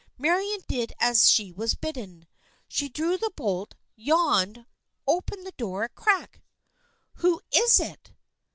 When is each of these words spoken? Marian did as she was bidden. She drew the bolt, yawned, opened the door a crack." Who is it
Marian 0.17 0.61
did 0.67 0.93
as 0.99 1.29
she 1.29 1.51
was 1.51 1.75
bidden. 1.75 2.25
She 2.67 2.89
drew 2.89 3.17
the 3.19 3.29
bolt, 3.35 3.75
yawned, 3.95 4.65
opened 5.05 5.45
the 5.45 5.51
door 5.51 5.83
a 5.83 5.89
crack." 5.89 6.41
Who 7.17 7.39
is 7.53 7.79
it 7.79 8.11